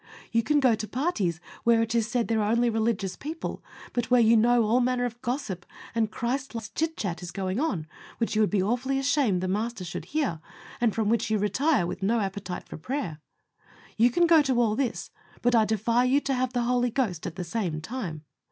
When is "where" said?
1.63-1.83, 4.09-4.19